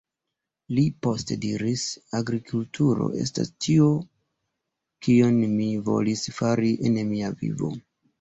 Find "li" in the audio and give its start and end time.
0.75-0.83